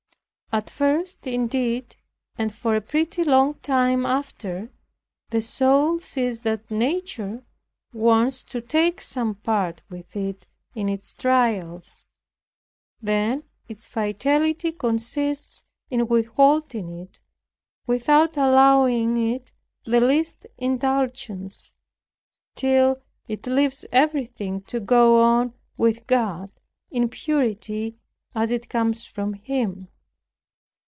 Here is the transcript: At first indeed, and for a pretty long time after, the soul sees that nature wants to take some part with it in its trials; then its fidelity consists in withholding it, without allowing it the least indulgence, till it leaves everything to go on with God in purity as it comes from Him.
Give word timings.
At 0.53 0.69
first 0.69 1.25
indeed, 1.27 1.95
and 2.37 2.53
for 2.53 2.75
a 2.75 2.81
pretty 2.81 3.23
long 3.23 3.53
time 3.59 4.05
after, 4.05 4.69
the 5.29 5.41
soul 5.41 5.97
sees 5.99 6.41
that 6.41 6.69
nature 6.69 7.45
wants 7.93 8.43
to 8.51 8.59
take 8.59 8.99
some 8.99 9.35
part 9.35 9.81
with 9.89 10.13
it 10.13 10.47
in 10.75 10.89
its 10.89 11.13
trials; 11.13 12.05
then 13.01 13.45
its 13.69 13.85
fidelity 13.85 14.73
consists 14.73 15.63
in 15.89 16.05
withholding 16.09 16.99
it, 16.99 17.21
without 17.87 18.35
allowing 18.35 19.15
it 19.31 19.53
the 19.85 20.01
least 20.01 20.45
indulgence, 20.57 21.73
till 22.55 23.01
it 23.25 23.47
leaves 23.47 23.85
everything 23.93 24.59
to 24.63 24.81
go 24.81 25.21
on 25.21 25.53
with 25.77 26.05
God 26.07 26.51
in 26.89 27.07
purity 27.07 27.95
as 28.35 28.51
it 28.51 28.67
comes 28.67 29.05
from 29.05 29.31
Him. 29.35 29.87